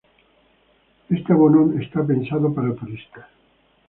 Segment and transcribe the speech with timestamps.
[1.09, 3.27] Este abono está pensado para turistas.